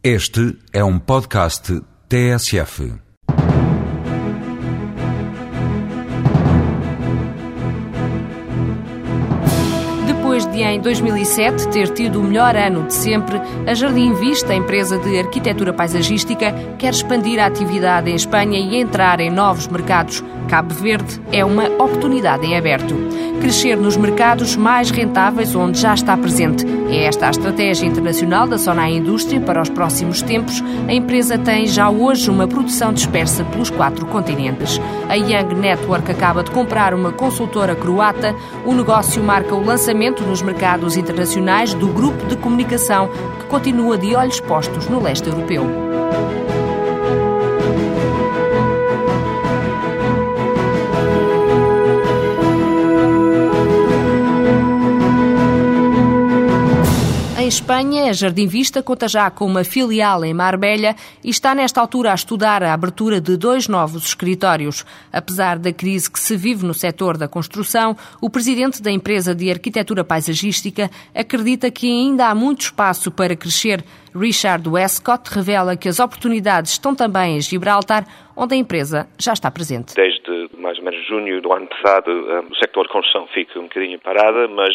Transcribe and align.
Este 0.00 0.56
é 0.72 0.84
um 0.84 0.96
podcast 0.96 1.82
TSF. 2.08 2.92
Depois 10.06 10.46
de, 10.46 10.62
em 10.62 10.80
2007, 10.80 11.68
ter 11.70 11.88
tido 11.94 12.20
o 12.20 12.22
melhor 12.22 12.54
ano 12.54 12.86
de 12.86 12.94
sempre, 12.94 13.40
a 13.66 13.74
Jardim 13.74 14.14
Vista, 14.14 14.54
empresa 14.54 14.96
de 14.98 15.18
arquitetura 15.18 15.72
paisagística, 15.72 16.52
quer 16.78 16.92
expandir 16.92 17.40
a 17.40 17.46
atividade 17.46 18.08
em 18.08 18.14
Espanha 18.14 18.56
e 18.56 18.76
entrar 18.80 19.18
em 19.18 19.30
novos 19.30 19.66
mercados. 19.66 20.22
Cabo 20.48 20.72
Verde 20.74 21.20
é 21.30 21.44
uma 21.44 21.66
oportunidade 21.66 22.46
em 22.46 22.56
aberto. 22.56 22.94
Crescer 23.38 23.76
nos 23.76 23.98
mercados 23.98 24.56
mais 24.56 24.90
rentáveis 24.90 25.54
onde 25.54 25.78
já 25.78 25.92
está 25.92 26.16
presente. 26.16 26.64
É 26.88 27.04
esta 27.04 27.26
a 27.26 27.30
estratégia 27.30 27.86
internacional 27.86 28.48
da 28.48 28.56
Sonai 28.56 28.94
Indústria 28.94 29.40
para 29.42 29.60
os 29.60 29.68
próximos 29.68 30.22
tempos. 30.22 30.64
A 30.88 30.94
empresa 30.94 31.36
tem 31.36 31.66
já 31.66 31.90
hoje 31.90 32.30
uma 32.30 32.48
produção 32.48 32.94
dispersa 32.94 33.44
pelos 33.44 33.68
quatro 33.68 34.06
continentes. 34.06 34.80
A 35.08 35.14
Young 35.14 35.54
Network 35.54 36.10
acaba 36.10 36.42
de 36.42 36.50
comprar 36.50 36.94
uma 36.94 37.12
consultora 37.12 37.76
croata. 37.76 38.34
O 38.64 38.72
negócio 38.72 39.22
marca 39.22 39.54
o 39.54 39.62
lançamento 39.62 40.22
nos 40.24 40.40
mercados 40.40 40.96
internacionais 40.96 41.74
do 41.74 41.88
grupo 41.88 42.26
de 42.26 42.36
comunicação 42.36 43.10
que 43.38 43.46
continua 43.46 43.98
de 43.98 44.16
olhos 44.16 44.40
postos 44.40 44.88
no 44.88 45.00
leste 45.00 45.28
europeu. 45.28 45.88
Em 57.48 57.50
Espanha, 57.50 58.10
a 58.10 58.12
Jardim 58.12 58.46
Vista 58.46 58.82
conta 58.82 59.08
já 59.08 59.30
com 59.30 59.46
uma 59.46 59.64
filial 59.64 60.22
em 60.22 60.34
Marbella 60.34 60.94
e 61.24 61.30
está 61.30 61.54
nesta 61.54 61.80
altura 61.80 62.12
a 62.12 62.14
estudar 62.14 62.62
a 62.62 62.74
abertura 62.74 63.22
de 63.22 63.38
dois 63.38 63.66
novos 63.66 64.04
escritórios. 64.04 64.84
Apesar 65.10 65.58
da 65.58 65.72
crise 65.72 66.10
que 66.10 66.20
se 66.20 66.36
vive 66.36 66.66
no 66.66 66.74
setor 66.74 67.16
da 67.16 67.26
construção, 67.26 67.96
o 68.20 68.28
presidente 68.28 68.82
da 68.82 68.90
empresa 68.90 69.34
de 69.34 69.50
arquitetura 69.50 70.04
paisagística 70.04 70.90
acredita 71.14 71.70
que 71.70 71.90
ainda 71.90 72.26
há 72.26 72.34
muito 72.34 72.60
espaço 72.60 73.10
para 73.10 73.34
crescer. 73.34 73.82
Richard 74.14 74.68
Westcott 74.68 75.30
revela 75.32 75.74
que 75.74 75.88
as 75.88 76.00
oportunidades 76.00 76.72
estão 76.72 76.94
também 76.94 77.38
em 77.38 77.40
Gibraltar, 77.40 78.06
onde 78.36 78.56
a 78.56 78.58
empresa 78.58 79.08
já 79.18 79.32
está 79.32 79.50
presente. 79.50 79.94
Desde 79.94 80.37
mais 80.68 80.78
ou 80.78 80.84
menos 80.84 81.06
junho 81.06 81.40
do 81.40 81.50
ano 81.50 81.66
passado, 81.66 82.10
o 82.50 82.54
sector 82.56 82.86
de 82.86 82.92
construção 82.92 83.26
fica 83.28 83.58
um 83.58 83.62
bocadinho 83.62 83.98
parado, 83.98 84.46
mas 84.50 84.74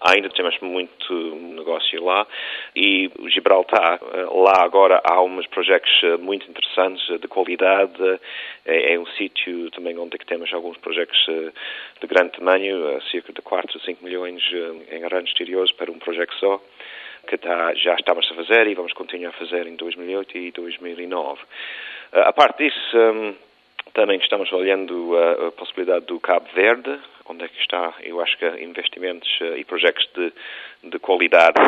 ainda 0.00 0.30
temos 0.30 0.58
muito 0.60 1.14
negócio 1.54 2.02
lá. 2.02 2.26
E 2.74 3.10
o 3.18 3.28
Gibraltar, 3.28 4.00
lá 4.32 4.64
agora 4.64 5.02
há 5.04 5.20
uns 5.20 5.46
projetos 5.48 5.92
muito 6.20 6.48
interessantes 6.50 7.06
de 7.20 7.28
qualidade. 7.28 7.92
É 8.64 8.98
um 8.98 9.04
sítio 9.18 9.70
também 9.72 9.98
onde 9.98 10.16
temos 10.26 10.50
alguns 10.54 10.78
projetos 10.78 11.18
de 11.26 12.06
grande 12.06 12.38
tamanho, 12.38 12.98
cerca 13.10 13.30
de 13.30 13.42
4 13.42 13.76
a 13.76 13.84
5 13.84 14.02
milhões 14.02 14.42
em 14.90 15.04
arranjos 15.04 15.28
exteriores 15.28 15.70
para 15.72 15.90
um 15.90 15.98
projeto 15.98 16.34
só 16.40 16.58
que 17.26 17.36
tá, 17.36 17.74
já 17.74 17.94
estávamos 17.94 18.30
a 18.30 18.34
fazer 18.34 18.68
e 18.68 18.74
vamos 18.74 18.92
continuar 18.92 19.30
a 19.30 19.32
fazer 19.32 19.66
em 19.66 19.74
2008 19.74 20.38
e 20.38 20.52
2009. 20.52 21.40
A 22.12 22.32
parte 22.32 22.64
disso, 22.64 22.96
um, 22.96 23.34
também 23.92 24.18
estamos 24.18 24.52
olhando 24.52 25.16
a, 25.16 25.48
a, 25.48 25.52
possibilidade 25.52 26.06
do 26.06 26.20
Cabo 26.20 26.48
Verde, 26.54 26.98
onde 27.28 27.44
é 27.44 27.48
que 27.48 27.60
está, 27.60 27.94
eu 28.02 28.20
acho 28.20 28.36
que 28.38 28.46
investimentos 28.62 29.28
e 29.56 29.64
projetos 29.64 30.08
de, 30.14 30.32
de 30.90 30.98
qualidade 30.98 31.60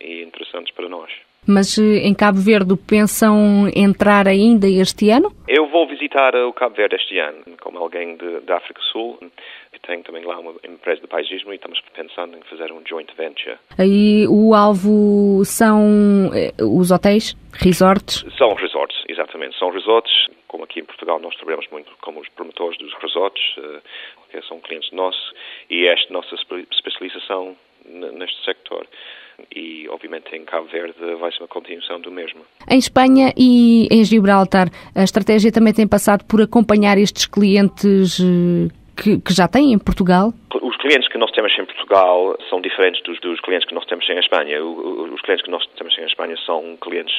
e 0.00 0.22
interessantes 0.22 0.72
para 0.74 0.88
nós. 0.88 1.10
Mas 1.46 1.78
em 1.78 2.14
Cabo 2.14 2.38
Verde 2.38 2.76
pensam 2.76 3.68
entrar 3.74 4.28
ainda 4.28 4.68
este 4.68 5.10
ano? 5.10 5.32
Eu 5.48 5.66
vou 5.68 5.86
visitar 5.88 6.34
o 6.36 6.52
Cabo 6.52 6.76
Verde 6.76 6.96
este 6.96 7.18
ano, 7.18 7.38
como 7.60 7.78
alguém 7.78 8.16
da 8.46 8.56
África 8.56 8.80
do 8.80 8.86
Sul. 8.86 9.18
Eu 9.72 9.78
tenho 9.80 10.02
também 10.02 10.24
lá 10.24 10.38
uma 10.38 10.52
empresa 10.68 11.00
de 11.00 11.06
paisagismo 11.06 11.52
e 11.52 11.56
estamos 11.56 11.80
pensando 11.94 12.36
em 12.36 12.42
fazer 12.42 12.70
um 12.72 12.82
joint 12.86 13.10
venture. 13.16 13.56
Aí 13.78 14.26
o 14.28 14.54
alvo 14.54 15.44
são 15.44 16.30
os 16.60 16.90
hotéis, 16.90 17.34
resorts? 17.54 18.24
São 18.36 18.54
resorts, 18.54 19.02
exatamente. 19.08 19.58
São 19.58 19.70
resorts, 19.70 20.12
como 20.46 20.64
aqui 20.64 20.80
em 20.80 20.84
Portugal 20.84 21.18
nós 21.18 21.34
trabalhamos 21.36 21.66
muito 21.72 21.90
como 22.00 22.20
os 22.20 22.28
promotores 22.28 22.78
dos 22.78 22.92
resorts, 23.02 23.42
que 24.30 24.42
são 24.42 24.60
clientes 24.60 24.92
nossos, 24.92 25.32
e 25.68 25.86
esta 25.86 26.12
nossa 26.12 26.36
especialização 26.70 27.56
neste 27.84 28.44
sector 28.44 28.86
e, 29.54 29.88
obviamente, 29.88 30.34
em 30.34 30.44
Cabo 30.44 30.66
Verde 30.66 30.94
vai 31.18 31.32
ser 31.32 31.42
uma 31.42 31.48
continuação 31.48 32.00
do 32.00 32.10
mesmo. 32.10 32.40
Em 32.68 32.78
Espanha 32.78 33.32
e 33.36 33.88
em 33.90 34.04
Gibraltar, 34.04 34.68
a 34.94 35.02
estratégia 35.02 35.52
também 35.52 35.72
tem 35.72 35.86
passado 35.86 36.24
por 36.24 36.40
acompanhar 36.40 36.98
estes 36.98 37.26
clientes 37.26 38.20
que, 39.00 39.18
que 39.18 39.32
já 39.32 39.48
têm 39.48 39.72
em 39.72 39.78
Portugal? 39.78 40.32
Os 40.60 40.76
clientes 40.76 41.08
que 41.08 41.18
nós 41.18 41.30
temos 41.30 41.52
em 41.58 41.64
Portugal 41.64 42.36
são 42.48 42.60
diferentes 42.60 43.02
dos, 43.02 43.18
dos 43.20 43.40
clientes 43.40 43.66
que 43.66 43.74
nós 43.74 43.84
temos 43.86 44.08
em 44.08 44.18
Espanha. 44.18 44.62
Os 44.62 45.20
clientes 45.22 45.44
que 45.44 45.50
nós 45.50 45.64
temos 45.76 45.96
em 45.98 46.04
Espanha 46.04 46.36
são 46.44 46.76
clientes 46.80 47.14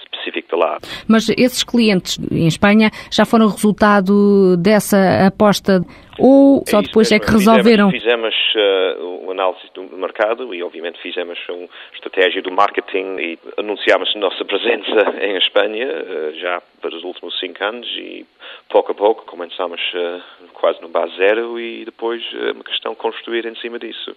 específicos 0.00 0.50
de 0.50 0.56
lá. 0.56 0.78
Mas 1.08 1.28
esses 1.30 1.64
clientes 1.64 2.18
em 2.30 2.46
Espanha 2.46 2.90
já 3.10 3.24
foram 3.24 3.48
resultado 3.48 4.56
dessa 4.58 5.26
aposta 5.26 5.80
ou 6.22 6.62
só 6.66 6.80
depois 6.80 7.10
é, 7.10 7.18
que 7.18 7.30
resolveram? 7.30 7.90
Fizemos, 7.90 8.32
fizemos 8.32 8.98
uh, 9.00 9.22
uma 9.22 9.32
análise 9.32 9.62
do 9.74 9.82
mercado 9.96 10.54
e, 10.54 10.62
obviamente, 10.62 11.00
fizemos 11.00 11.38
uma 11.48 11.68
estratégia 11.94 12.40
do 12.40 12.52
marketing 12.52 13.16
e 13.18 13.38
anunciámos 13.56 14.14
a 14.14 14.18
nossa 14.18 14.44
presença 14.44 15.16
em 15.20 15.36
Espanha 15.36 15.86
uh, 15.86 16.34
já 16.38 16.62
para 16.80 16.94
os 16.94 17.02
últimos 17.02 17.38
cinco 17.40 17.64
anos 17.64 17.88
e, 17.96 18.24
pouco 18.68 18.92
a 18.92 18.94
pouco, 18.94 19.24
começamos 19.26 19.80
uh, 19.94 20.22
quase 20.54 20.80
no 20.80 20.88
base 20.88 21.16
zero 21.16 21.58
e 21.58 21.84
depois 21.84 22.22
é 22.34 22.52
uma 22.52 22.64
questão 22.64 22.94
construir 22.94 23.44
em 23.44 23.56
cima 23.56 23.78
disso. 23.78 24.16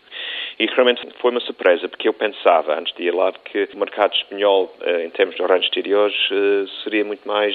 E 0.59 0.67
realmente 0.67 1.01
foi 1.19 1.31
uma 1.31 1.41
surpresa, 1.41 1.89
porque 1.89 2.07
eu 2.07 2.13
pensava, 2.13 2.79
antes 2.79 2.95
de 2.95 3.03
ir 3.03 3.16
lá, 3.16 3.31
que 3.33 3.67
o 3.73 3.77
mercado 3.77 4.13
espanhol, 4.13 4.73
em 5.03 5.09
termos 5.09 5.35
de 5.35 5.43
arranjos 5.43 5.66
exteriores, 5.66 6.16
seria 6.83 7.03
muito 7.03 7.27
mais 7.27 7.53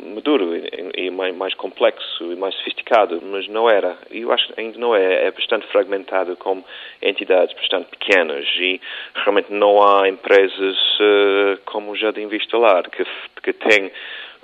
maduro 0.00 0.54
e, 0.96 1.10
mais, 1.10 1.54
complexo 1.54 2.32
e 2.32 2.36
mais 2.36 2.54
sofisticado, 2.56 3.20
mas 3.22 3.48
não 3.48 3.68
era. 3.68 3.96
E 4.10 4.20
eu 4.22 4.32
acho 4.32 4.46
que 4.48 4.60
ainda 4.60 4.78
não 4.78 4.94
é. 4.94 5.26
É 5.26 5.30
bastante 5.30 5.66
fragmentado 5.68 6.36
com 6.36 6.62
entidades 7.02 7.54
bastante 7.54 7.88
pequenas 7.90 8.46
e 8.58 8.80
realmente 9.14 9.52
não 9.52 9.82
há 9.82 10.08
empresas 10.08 10.76
uh, 11.00 11.60
como 11.64 11.92
o 11.92 11.96
Jardim 11.96 12.26
Vista 12.26 12.58
Lar 12.58 12.88
que, 12.90 13.04
que 13.42 13.52
têm 13.52 13.90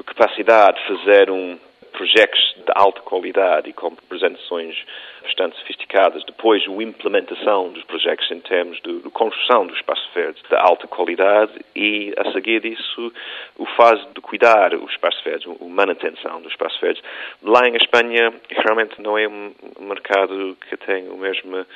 capacidade 0.04 0.78
de 0.80 0.88
fazer 0.88 1.30
um 1.30 1.58
projetos 1.92 2.54
de 2.56 2.72
alta 2.74 3.00
qualidade 3.00 3.70
e 3.70 3.72
com 3.72 3.88
apresentações 3.88 4.76
bastante 5.22 5.58
sofisticadas, 5.58 6.24
depois 6.24 6.62
a 6.66 6.82
implementação 6.82 7.70
dos 7.70 7.84
projetos 7.84 8.30
em 8.30 8.40
termos 8.40 8.80
de, 8.80 9.00
de 9.00 9.10
construção 9.10 9.66
do 9.66 9.74
espaço 9.74 10.08
verde 10.14 10.40
de 10.48 10.56
alta 10.56 10.86
qualidade 10.86 11.52
e, 11.74 12.12
a 12.16 12.32
seguir 12.32 12.60
disso, 12.60 13.12
o 13.58 13.66
fase 13.76 14.04
de 14.14 14.20
cuidar 14.20 14.74
o 14.74 14.86
espaço 14.86 15.22
verde, 15.24 15.46
a 15.48 15.64
manutenção 15.64 16.40
do 16.40 16.48
espaço 16.48 16.80
verde. 16.80 17.02
Lá 17.42 17.68
em 17.68 17.76
Espanha, 17.76 18.32
realmente 18.48 19.00
não 19.00 19.18
é 19.18 19.28
um 19.28 19.52
mercado 19.80 20.56
que 20.68 20.76
tem 20.76 21.08
a 21.08 21.14
mesma 21.14 21.66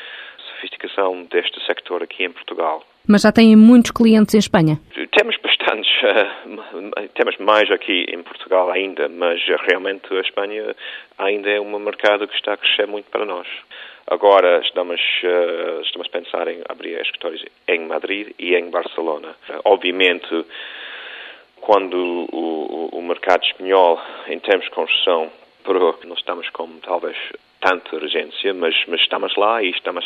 sofisticação 0.54 1.24
deste 1.24 1.64
sector 1.66 2.02
aqui 2.02 2.24
em 2.24 2.32
Portugal. 2.32 2.84
Mas 3.06 3.22
já 3.22 3.30
têm 3.30 3.54
muitos 3.54 3.90
clientes 3.90 4.34
em 4.34 4.38
Espanha? 4.38 4.80
Temos 5.12 5.36
bastantes, 5.42 5.90
uh, 6.02 7.08
temos 7.14 7.36
mais 7.38 7.70
aqui 7.70 8.06
em 8.08 8.22
Portugal 8.22 8.70
ainda, 8.70 9.08
mas 9.08 9.40
realmente 9.68 10.12
a 10.14 10.20
Espanha 10.20 10.74
ainda 11.18 11.50
é 11.50 11.60
um 11.60 11.78
mercado 11.78 12.26
que 12.26 12.34
está 12.34 12.54
a 12.54 12.56
crescer 12.56 12.86
muito 12.86 13.10
para 13.10 13.26
nós. 13.26 13.46
Agora 14.06 14.60
estamos, 14.60 15.00
uh, 15.22 15.82
estamos 15.82 16.08
a 16.08 16.10
pensar 16.10 16.48
em 16.48 16.62
abrir 16.68 16.98
escritórios 17.00 17.44
em 17.68 17.80
Madrid 17.86 18.32
e 18.38 18.54
em 18.54 18.70
Barcelona. 18.70 19.36
Uh, 19.50 19.60
obviamente, 19.66 20.46
quando 21.60 21.94
o, 21.96 22.90
o, 22.92 22.98
o 22.98 23.02
mercado 23.02 23.44
espanhol, 23.44 24.00
em 24.28 24.38
termos 24.38 24.64
de 24.64 24.70
construção, 24.70 25.30
parou, 25.62 25.98
nós 26.04 26.18
estamos 26.18 26.48
com 26.50 26.68
talvez 26.80 27.16
tanta 27.64 27.96
urgência, 27.96 28.52
mas, 28.52 28.74
mas 28.86 29.00
estamos 29.00 29.34
lá 29.36 29.62
e 29.62 29.70
estamos 29.70 30.04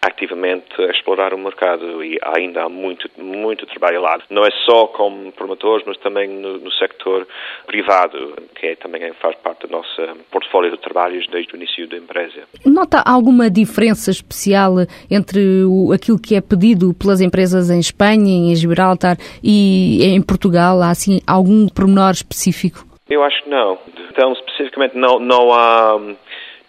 ativamente 0.00 0.80
a 0.80 0.90
explorar 0.92 1.34
o 1.34 1.38
mercado 1.38 2.04
e 2.04 2.18
ainda 2.22 2.62
há 2.62 2.68
muito, 2.68 3.10
muito 3.18 3.66
trabalho 3.66 4.00
lá. 4.00 4.18
Não 4.30 4.44
é 4.44 4.50
só 4.64 4.86
como 4.86 5.32
promotores, 5.32 5.84
mas 5.86 5.96
também 5.98 6.28
no, 6.28 6.58
no 6.58 6.70
sector 6.72 7.26
privado, 7.66 8.36
que 8.54 8.68
é, 8.68 8.76
também 8.76 9.12
faz 9.14 9.34
parte 9.38 9.66
do 9.66 9.72
nosso 9.72 10.00
portfólio 10.30 10.70
de 10.70 10.78
trabalhos 10.78 11.26
desde 11.28 11.52
o 11.52 11.56
início 11.56 11.88
da 11.88 11.96
empresa. 11.96 12.42
Nota 12.64 13.02
alguma 13.04 13.50
diferença 13.50 14.10
especial 14.10 14.74
entre 15.10 15.64
o, 15.64 15.92
aquilo 15.92 16.18
que 16.20 16.36
é 16.36 16.40
pedido 16.40 16.94
pelas 16.94 17.20
empresas 17.20 17.70
em 17.70 17.80
Espanha, 17.80 18.52
em 18.52 18.54
Gibraltar 18.54 19.16
e 19.42 20.04
em 20.04 20.22
Portugal? 20.22 20.80
Há 20.80 20.90
assim 20.90 21.20
algum 21.26 21.66
pormenor 21.68 22.12
específico? 22.12 22.86
Eu 23.08 23.24
acho 23.24 23.42
que 23.42 23.50
não. 23.50 23.76
Então, 24.10 24.32
especificamente, 24.32 24.96
não, 24.96 25.18
não 25.18 25.52
há 25.52 25.98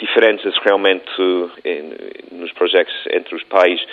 diferenças 0.01 0.53
realmente 0.65 1.06
em, 1.63 1.94
nos 2.31 2.51
projetos 2.53 2.94
entre 3.12 3.36
os 3.36 3.44
países. 3.44 3.86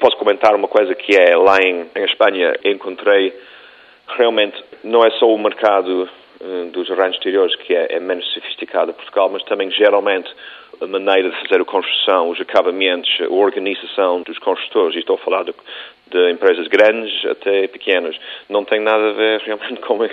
Posso 0.00 0.16
comentar 0.16 0.54
uma 0.54 0.68
coisa 0.68 0.94
que 0.94 1.16
é 1.16 1.36
lá 1.36 1.58
em, 1.60 1.86
em 1.94 2.04
Espanha 2.04 2.54
encontrei 2.64 3.32
Realmente, 4.08 4.62
não 4.84 5.04
é 5.04 5.10
só 5.18 5.26
o 5.26 5.38
mercado 5.38 6.08
uh, 6.40 6.70
dos 6.70 6.90
arranjos 6.90 7.16
exteriores 7.16 7.54
que 7.56 7.74
é, 7.74 7.96
é 7.96 8.00
menos 8.00 8.24
sofisticado 8.32 8.92
em 8.92 8.94
Portugal, 8.94 9.28
mas 9.28 9.42
também, 9.44 9.70
geralmente, 9.70 10.30
a 10.80 10.86
maneira 10.86 11.30
de 11.30 11.36
fazer 11.40 11.60
a 11.60 11.64
construção, 11.64 12.30
os 12.30 12.40
acabamentos, 12.40 13.10
a 13.20 13.32
organização 13.32 14.22
dos 14.22 14.38
construtores, 14.38 14.94
e 14.94 15.00
estou 15.00 15.16
a 15.16 15.18
falar 15.18 15.42
de, 15.42 15.52
de 16.10 16.30
empresas 16.30 16.66
grandes 16.68 17.24
até 17.24 17.66
pequenas, 17.68 18.16
não 18.48 18.64
tem 18.64 18.80
nada 18.80 19.10
a 19.10 19.12
ver 19.12 19.40
realmente 19.40 19.80
com 19.86 20.02
a, 20.02 20.08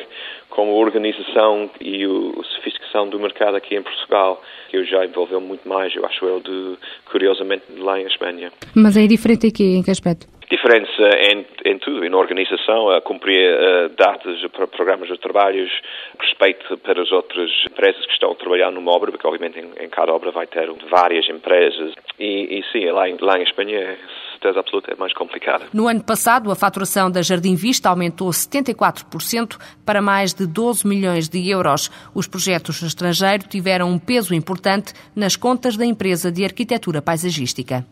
com 0.50 0.69
a 0.69 0.74
organização 0.74 1.69
e 1.80 2.04
a 2.04 2.44
sofisticação 2.56 3.07
do 3.10 3.19
mercado 3.19 3.56
aqui 3.56 3.75
em 3.75 3.81
Portugal, 3.81 4.42
que 4.69 4.78
eu 4.78 4.86
já 4.86 5.06
envolveu 5.06 5.40
muito 5.40 5.68
mais, 5.68 5.95
eu 5.95 6.06
acho 6.06 6.25
eu, 6.25 6.40
de, 6.40 6.78
curiosamente, 7.06 7.66
lá 7.78 8.00
em 8.00 8.06
Espanha. 8.06 8.51
Mas 8.75 8.98
é 8.98 9.06
diferente 9.07 9.48
aqui, 9.48 9.75
em 9.75 9.84
que 9.84 9.92
aspecto? 9.92 10.28
diferença 10.54 11.10
em, 11.31 11.45
em 11.66 11.78
tudo, 11.80 12.07
na 12.07 12.18
organização, 12.18 12.89
a 12.92 13.01
cumprir 13.01 13.54
uh, 13.56 13.89
datas 13.98 14.39
para 14.51 14.68
programas 14.68 15.07
de 15.10 15.18
trabalhos, 15.18 15.72
respeito 16.19 16.78
para 16.78 17.01
as 17.01 17.12
outras 17.12 17.50
empresas 17.66 18.06
que 18.06 18.13
estão 18.13 18.31
a 18.31 18.36
trabalhar 18.36 18.69
numa 18.69 18.92
obra, 18.92 19.12
porque 19.12 19.25
obviamente 19.25 19.60
em, 19.60 19.84
em 19.84 19.89
cada 19.89 20.13
obra 20.13 20.30
vai 20.30 20.46
ter 20.46 20.69
várias 20.92 21.28
empresas. 21.28 21.94
E, 22.19 22.60
e 22.60 22.63
sim, 22.72 22.86
lá 22.92 23.10
em, 23.10 23.18
lá 23.19 23.39
em 23.39 23.44
Espanha 23.44 23.80
é 23.80 23.98
certeza 24.44 24.60
absoluta 24.60 24.92
é 24.92 24.95
mais 24.95 25.13
complicada. 25.13 25.66
No 25.74 25.88
ano 25.88 26.04
passado, 26.04 26.51
a 26.51 26.56
faturação 26.56 27.10
da 27.10 27.22
Jardim 27.22 27.56
Vista 27.56 27.90
aumentou 27.90 28.30
74% 28.30 29.57
para 29.86 30.01
mais 30.01 30.34
de 30.34 30.45
12 30.45 30.86
milhões 30.86 31.30
de 31.30 31.50
euros. 31.50 31.90
Os 32.13 32.28
projetos 32.28 32.81
no 32.81 32.88
estrangeiro 32.88 33.48
tiveram 33.48 33.90
um 33.90 33.98
peso 33.98 34.36
importante 34.36 34.94
nas 35.16 35.36
contas 35.36 35.78
da 35.78 35.86
empresa 35.86 36.31
de 36.31 36.44
arquitetura 36.44 37.01
paisagística. 37.01 37.86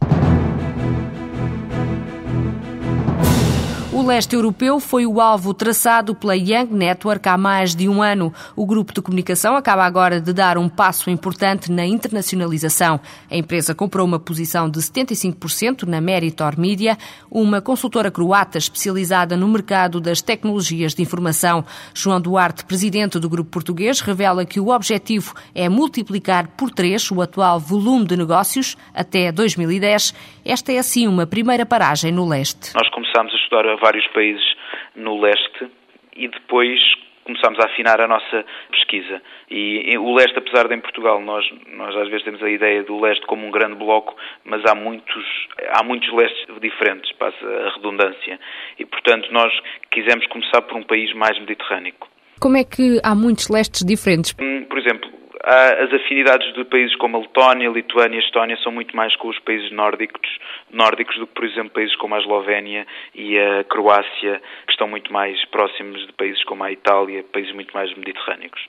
O 4.02 4.08
leste 4.08 4.36
europeu 4.36 4.80
foi 4.80 5.06
o 5.06 5.22
alvo 5.22 5.54
traçado 5.54 6.16
pela 6.16 6.36
Young 6.36 6.70
Network 6.72 7.30
há 7.30 7.38
mais 7.38 7.76
de 7.76 7.88
um 7.88 8.02
ano. 8.02 8.34
O 8.56 8.66
grupo 8.66 8.92
de 8.92 9.00
comunicação 9.00 9.56
acaba 9.56 9.86
agora 9.86 10.20
de 10.20 10.34
dar 10.34 10.58
um 10.58 10.68
passo 10.68 11.12
importante 11.12 11.72
na 11.72 11.86
internacionalização. 11.86 13.00
A 13.30 13.36
empresa 13.36 13.76
comprou 13.76 14.04
uma 14.04 14.20
posição 14.20 14.68
de 14.68 14.80
75% 14.80 15.84
na 15.84 16.02
Meritor 16.02 16.60
Media, 16.60 16.98
uma 17.30 17.62
consultora 17.62 18.10
croata 18.10 18.58
especializada 18.58 19.38
no 19.38 19.48
mercado 19.48 20.02
das 20.02 20.20
tecnologias 20.20 20.96
de 20.96 21.04
informação. 21.04 21.64
João 21.94 22.20
Duarte, 22.20 22.66
presidente 22.66 23.20
do 23.20 23.30
grupo 23.30 23.52
português, 23.52 24.02
revela 24.02 24.46
que 24.46 24.60
o 24.60 24.70
objetivo 24.70 25.36
é 25.54 25.70
multiplicar 25.70 26.48
por 26.58 26.72
três 26.72 27.12
o 27.12 27.22
atual 27.22 27.60
volume 27.60 28.08
de 28.08 28.18
negócios 28.18 28.76
até 28.96 29.32
2010. 29.32 30.16
Esta 30.44 30.72
é, 30.72 30.80
assim, 30.80 31.08
uma 31.08 31.28
primeira 31.28 31.68
paragem 31.68 32.12
no 32.12 32.28
leste. 32.28 32.74
Nós 32.74 32.90
começámos 32.90 33.32
a 33.32 33.36
estudar 33.36 33.64
vários 33.80 33.91
países 34.14 34.56
no 34.96 35.20
leste 35.20 35.70
e 36.16 36.28
depois 36.28 36.80
começámos 37.24 37.60
a 37.60 37.66
afinar 37.66 38.02
a 38.02 38.08
nossa 38.08 38.46
pesquisa. 38.72 39.22
E, 39.50 39.98
o 39.98 40.14
leste, 40.14 40.38
apesar 40.38 40.68
de 40.68 40.76
em 40.76 40.80
Portugal 40.80 41.22
nós, 41.22 41.46
nós 41.68 41.96
às 41.96 42.10
vezes 42.10 42.24
temos 42.24 42.42
a 42.44 42.50
ideia 42.50 42.84
do 42.84 43.00
leste 43.00 43.26
como 43.26 43.46
um 43.46 43.52
grande 43.52 43.76
bloco, 43.76 44.16
mas 44.44 44.64
há 44.66 44.76
muitos, 44.76 45.26
há 45.70 45.84
muitos 45.84 46.12
lestes 46.14 46.48
diferentes, 46.60 47.12
passa 47.14 47.46
a 47.46 47.70
redundância. 47.76 48.40
E, 48.80 48.86
portanto, 48.86 49.32
nós 49.32 49.54
quisemos 49.92 50.26
começar 50.28 50.62
por 50.64 50.78
um 50.78 50.84
país 50.84 51.14
mais 51.14 51.38
mediterrâneo. 51.40 51.94
Como 52.40 52.58
é 52.58 52.64
que 52.64 53.00
há 53.04 53.14
muitos 53.14 53.50
lestes 53.50 53.86
diferentes? 53.86 54.36
Hum, 54.42 54.66
por 54.68 54.80
exemplo, 54.80 55.11
as 55.44 55.92
afinidades 55.94 56.54
de 56.54 56.64
países 56.66 56.96
como 56.98 57.18
a 57.18 57.20
Letónia, 57.22 57.70
a 57.70 57.74
Lituânia 57.74 58.18
e 58.18 58.22
a 58.22 58.26
Estónia 58.26 58.58
são 58.64 58.72
muito 58.72 58.96
mais 58.96 59.16
com 59.16 59.28
os 59.30 59.40
países 59.40 59.72
nórdicos, 59.72 60.30
nórdicos 60.70 61.18
do 61.18 61.26
que, 61.26 61.34
por 61.34 61.46
exemplo, 61.46 61.72
países 61.72 61.96
como 61.96 62.16
a 62.16 62.20
Eslovénia 62.20 62.86
e 63.16 63.40
a 63.40 63.64
Croácia, 63.64 64.42
que 64.66 64.72
estão 64.72 64.88
muito 64.88 65.12
mais 65.12 65.44
próximos 65.46 66.06
de 66.06 66.14
países 66.14 66.44
como 66.44 66.64
a 66.64 66.72
Itália, 66.72 67.24
países 67.24 67.54
muito 67.54 67.74
mais 67.74 67.94
mediterrâneos. 67.96 68.62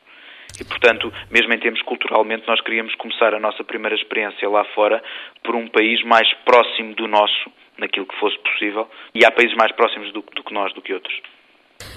E, 0.60 0.64
portanto, 0.64 1.12
mesmo 1.30 1.52
em 1.52 1.58
termos 1.58 1.80
culturalmente, 1.82 2.46
nós 2.46 2.60
queríamos 2.60 2.94
começar 2.96 3.34
a 3.34 3.40
nossa 3.40 3.64
primeira 3.64 3.96
experiência 3.96 4.48
lá 4.48 4.64
fora 4.74 5.02
por 5.42 5.54
um 5.54 5.66
país 5.68 6.02
mais 6.04 6.30
próximo 6.44 6.94
do 6.94 7.06
nosso, 7.06 7.50
naquilo 7.78 8.06
que 8.06 8.18
fosse 8.18 8.38
possível, 8.38 8.88
e 9.14 9.24
há 9.24 9.30
países 9.30 9.56
mais 9.56 9.72
próximos 9.72 10.12
do, 10.12 10.24
do 10.34 10.44
que 10.44 10.52
nós, 10.52 10.72
do 10.74 10.82
que 10.82 10.92
outros. 10.92 11.14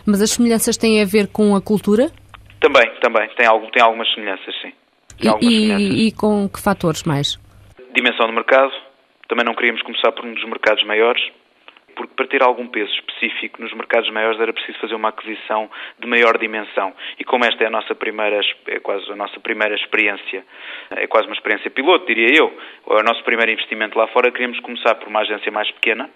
Mas 0.05 0.21
as 0.21 0.31
semelhanças 0.31 0.77
têm 0.77 1.01
a 1.01 1.05
ver 1.05 1.27
com 1.27 1.55
a 1.55 1.61
cultura? 1.61 2.11
Também, 2.65 2.89
também. 2.99 3.29
Tem, 3.35 3.45
algum, 3.45 3.69
tem 3.69 3.83
algumas 3.83 4.11
semelhanças, 4.11 4.55
sim. 4.59 4.73
E, 5.19 5.29
semelhanças. 5.29 5.99
e, 5.99 6.11
com 6.11 6.49
que 6.49 6.59
fatores 6.59 7.03
mais? 7.03 7.39
Dimensão 7.93 8.25
do 8.25 8.33
mercado. 8.33 8.73
Também 9.27 9.45
não 9.45 9.53
queríamos 9.53 9.83
começar 9.83 10.11
por 10.11 10.25
um 10.25 10.33
dos 10.33 10.43
mercados 10.45 10.83
maiores, 10.83 11.21
porque 11.95 12.13
para 12.15 12.25
ter 12.25 12.41
algum 12.41 12.67
peso 12.67 12.91
específico 12.91 13.61
nos 13.61 13.71
mercados 13.73 14.09
maiores 14.09 14.39
era 14.39 14.51
preciso 14.51 14.79
fazer 14.79 14.95
uma 14.95 15.09
aquisição 15.09 15.69
de 15.99 16.07
maior 16.07 16.39
dimensão. 16.39 16.91
E 17.19 17.23
como 17.23 17.45
esta 17.45 17.63
é 17.63 17.67
a 17.67 17.69
nossa 17.69 17.93
primeira, 17.93 18.41
é 18.67 18.79
quase 18.79 19.11
a 19.11 19.15
nossa 19.15 19.39
primeira 19.39 19.75
experiência, 19.75 20.43
é 20.89 21.05
quase 21.05 21.27
uma 21.27 21.35
experiência 21.35 21.69
piloto, 21.69 22.07
diria 22.07 22.35
eu, 22.35 22.51
é 22.89 22.99
o 22.99 23.03
nosso 23.03 23.23
primeiro 23.23 23.51
investimento 23.51 23.95
lá 23.95 24.07
fora, 24.07 24.31
queríamos 24.31 24.59
começar 24.61 24.95
por 24.95 25.07
uma 25.07 25.21
agência 25.21 25.51
mais 25.51 25.69
pequena, 25.71 26.09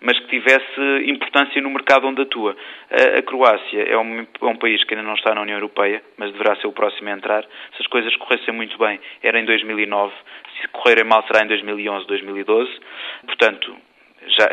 mas 0.00 0.18
que 0.18 0.28
tivesse 0.28 0.80
importância 1.06 1.60
no 1.60 1.70
mercado 1.70 2.06
onde 2.06 2.22
atua. 2.22 2.56
A, 2.90 3.18
a 3.18 3.22
Croácia 3.22 3.82
é 3.82 3.98
um, 3.98 4.20
é 4.20 4.44
um, 4.44 4.56
país 4.56 4.82
que 4.84 4.94
ainda 4.94 5.06
não 5.06 5.14
está 5.14 5.34
na 5.34 5.42
União 5.42 5.56
Europeia, 5.56 6.02
mas 6.16 6.32
deverá 6.32 6.56
ser 6.56 6.66
o 6.66 6.72
próximo 6.72 7.08
a 7.08 7.12
entrar. 7.12 7.42
Se 7.42 7.82
as 7.82 7.86
coisas 7.86 8.14
corressem 8.16 8.54
muito 8.54 8.78
bem, 8.78 9.00
era 9.22 9.38
em 9.40 9.44
2009. 9.44 10.12
Se 10.60 10.68
correrem 10.68 11.04
mal, 11.04 11.24
será 11.26 11.44
em 11.44 11.48
2011, 11.48 12.06
2012. 12.06 12.70
Portanto, 13.26 13.76
já, 14.26 14.48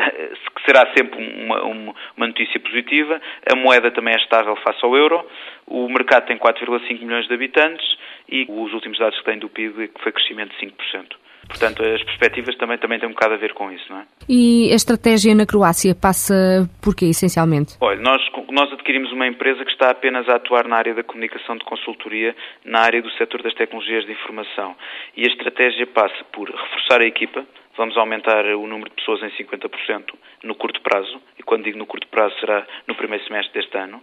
será 0.64 0.92
sempre 0.96 1.22
uma, 1.44 1.62
uma, 1.62 2.26
notícia 2.26 2.58
positiva. 2.60 3.20
A 3.50 3.56
moeda 3.56 3.90
também 3.90 4.14
é 4.14 4.18
estável 4.18 4.56
face 4.56 4.84
ao 4.84 4.96
euro. 4.96 5.24
O 5.66 5.88
mercado 5.88 6.26
tem 6.26 6.38
4,5 6.38 7.00
milhões 7.00 7.26
de 7.26 7.34
habitantes 7.34 7.86
e 8.28 8.46
os 8.48 8.72
últimos 8.72 8.98
dados 8.98 9.18
que 9.18 9.24
tem 9.24 9.38
do 9.38 9.48
PIB 9.48 9.84
é 9.84 10.00
foi 10.00 10.12
crescimento 10.12 10.56
de 10.56 10.66
5%. 10.66 11.25
Portanto, 11.48 11.82
as 11.82 12.02
perspectivas 12.02 12.56
também, 12.56 12.78
também 12.78 12.98
têm 12.98 13.08
um 13.08 13.12
bocado 13.12 13.34
a 13.34 13.36
ver 13.36 13.54
com 13.54 13.70
isso, 13.70 13.84
não 13.90 14.00
é? 14.00 14.06
E 14.28 14.70
a 14.72 14.74
estratégia 14.74 15.34
na 15.34 15.46
Croácia 15.46 15.94
passa 15.94 16.68
por 16.82 16.94
quê, 16.94 17.06
essencialmente? 17.06 17.76
Olha, 17.80 18.00
nós, 18.00 18.20
nós 18.50 18.72
adquirimos 18.72 19.12
uma 19.12 19.26
empresa 19.26 19.64
que 19.64 19.70
está 19.70 19.90
apenas 19.90 20.28
a 20.28 20.36
atuar 20.36 20.66
na 20.66 20.76
área 20.76 20.94
da 20.94 21.02
comunicação 21.02 21.56
de 21.56 21.64
consultoria, 21.64 22.34
na 22.64 22.80
área 22.80 23.00
do 23.00 23.10
setor 23.12 23.42
das 23.42 23.54
tecnologias 23.54 24.04
de 24.04 24.12
informação. 24.12 24.74
E 25.16 25.24
a 25.24 25.28
estratégia 25.28 25.86
passa 25.86 26.24
por 26.32 26.50
reforçar 26.50 27.00
a 27.00 27.06
equipa, 27.06 27.46
vamos 27.76 27.96
aumentar 27.96 28.44
o 28.46 28.66
número 28.66 28.90
de 28.90 28.96
pessoas 28.96 29.22
em 29.22 29.30
50% 29.44 30.14
no 30.42 30.54
curto 30.54 30.80
prazo, 30.80 31.20
e 31.38 31.42
quando 31.42 31.64
digo 31.64 31.78
no 31.78 31.86
curto 31.86 32.08
prazo 32.08 32.34
será 32.40 32.66
no 32.86 32.94
primeiro 32.94 33.24
semestre 33.24 33.60
deste 33.60 33.76
ano. 33.76 34.02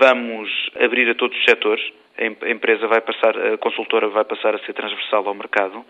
Vamos 0.00 0.50
abrir 0.80 1.08
a 1.08 1.14
todos 1.14 1.36
os 1.36 1.44
setores, 1.44 1.82
a 2.16 2.50
empresa 2.50 2.86
vai 2.86 3.00
passar, 3.00 3.36
a 3.36 3.58
consultora 3.58 4.08
vai 4.08 4.24
passar 4.24 4.54
a 4.54 4.58
ser 4.60 4.72
transversal 4.72 5.26
ao 5.26 5.34
mercado 5.34 5.84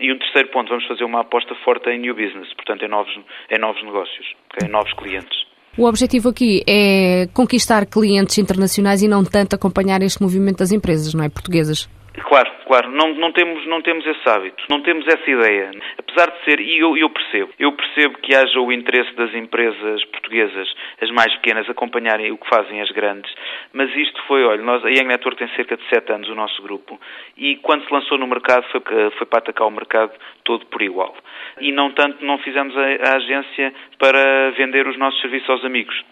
e 0.00 0.12
um 0.12 0.18
terceiro 0.18 0.48
ponto, 0.50 0.68
vamos 0.68 0.86
fazer 0.86 1.04
uma 1.04 1.20
aposta 1.20 1.54
forte 1.64 1.90
em 1.90 1.98
new 1.98 2.14
business, 2.14 2.52
portanto 2.54 2.84
em 2.84 2.88
novos, 2.88 3.12
em 3.50 3.58
novos 3.58 3.82
negócios, 3.82 4.26
em 4.62 4.68
novos 4.68 4.92
clientes. 4.94 5.46
O 5.76 5.84
objetivo 5.86 6.30
aqui 6.30 6.62
é 6.68 7.28
conquistar 7.32 7.86
clientes 7.86 8.38
internacionais 8.38 9.02
e 9.02 9.08
não 9.08 9.24
tanto 9.24 9.54
acompanhar 9.54 10.02
este 10.02 10.20
movimento 10.20 10.58
das 10.58 10.72
empresas, 10.72 11.14
não 11.14 11.24
é? 11.24 11.28
Portuguesas. 11.28 11.88
Claro, 12.20 12.50
claro, 12.66 12.90
não, 12.90 13.14
não, 13.14 13.32
temos, 13.32 13.66
não 13.66 13.82
temos 13.82 14.06
esse 14.06 14.28
hábito, 14.28 14.64
não 14.68 14.80
temos 14.82 15.06
essa 15.06 15.30
ideia. 15.30 15.70
Apesar 15.98 16.30
de 16.30 16.44
ser, 16.44 16.60
e 16.60 16.78
eu, 16.78 16.96
eu 16.96 17.10
percebo, 17.10 17.52
eu 17.58 17.72
percebo 17.72 18.18
que 18.18 18.34
haja 18.34 18.60
o 18.60 18.72
interesse 18.72 19.12
das 19.14 19.34
empresas 19.34 20.04
portuguesas, 20.06 20.72
as 21.00 21.10
mais 21.10 21.34
pequenas, 21.36 21.68
acompanharem 21.68 22.30
o 22.32 22.38
que 22.38 22.48
fazem 22.48 22.80
as 22.80 22.90
grandes, 22.90 23.32
mas 23.72 23.94
isto 23.96 24.22
foi, 24.26 24.44
olha, 24.44 24.62
nós, 24.62 24.84
a 24.84 24.88
Young 24.88 25.06
Network 25.06 25.38
tem 25.38 25.48
cerca 25.56 25.76
de 25.76 25.88
7 25.88 26.12
anos, 26.12 26.28
o 26.28 26.34
nosso 26.34 26.62
grupo, 26.62 26.98
e 27.36 27.56
quando 27.56 27.84
se 27.84 27.92
lançou 27.92 28.18
no 28.18 28.26
mercado 28.26 28.64
foi, 28.70 28.80
foi 29.16 29.26
para 29.26 29.38
atacar 29.38 29.66
o 29.66 29.70
mercado 29.70 30.12
todo 30.44 30.66
por 30.66 30.82
igual. 30.82 31.14
E 31.60 31.72
não 31.72 31.90
tanto, 31.92 32.24
não 32.24 32.38
fizemos 32.38 32.76
a, 32.76 33.10
a 33.10 33.16
agência 33.16 33.72
para 33.98 34.50
vender 34.52 34.86
os 34.86 34.96
nossos 34.98 35.20
serviços 35.20 35.48
aos 35.50 35.64
amigos 35.64 36.02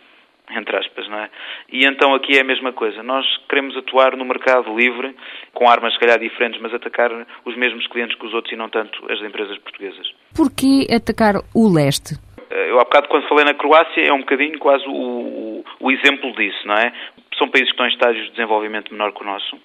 entre 0.51 0.77
aspas, 0.77 1.09
não 1.09 1.19
é? 1.19 1.31
E 1.73 1.85
então 1.85 2.15
aqui 2.15 2.37
é 2.37 2.41
a 2.41 2.45
mesma 2.45 2.73
coisa. 2.73 3.03
Nós 3.03 3.27
queremos 3.49 3.77
atuar 3.77 4.17
no 4.17 4.25
mercado 4.25 4.77
livre, 4.77 5.15
com 5.53 5.69
armas 5.69 5.93
se 5.95 5.99
calhar 5.99 6.19
diferentes, 6.19 6.61
mas 6.61 6.73
atacar 6.73 7.11
os 7.45 7.57
mesmos 7.57 7.87
clientes 7.89 8.17
que 8.17 8.27
os 8.27 8.35
outros 8.35 8.53
e 8.53 8.57
não 8.57 8.69
tanto 8.69 9.11
as 9.11 9.21
empresas 9.21 9.59
portuguesas. 9.59 10.07
Porquê 10.35 10.87
atacar 10.95 11.37
o 11.55 11.73
leste? 11.73 12.15
Eh, 12.51 12.71
eu 12.71 12.81
há 12.81 12.85
bocado 12.85 13.09
quando 13.09 13.29
falei 13.29 13.45
na 13.45 13.55
Croácia 13.55 14.03
é 14.03 14.13
um 14.13 14.21
bocadinho 14.21 14.59
quase 14.59 14.85
o, 14.87 14.93
o, 14.93 15.65
o 15.81 15.91
exemplo 15.91 16.33
disso, 16.33 16.67
não 16.67 16.75
é? 16.75 16.93
São 17.37 17.49
países 17.49 17.69
que 17.69 17.75
estão 17.75 17.87
em 17.87 17.91
estágios 17.91 18.25
de 18.27 18.31
desenvolvimento 18.33 18.93
menor 18.93 19.13
que 19.13 19.23
o 19.23 19.27
nosso. 19.27 19.59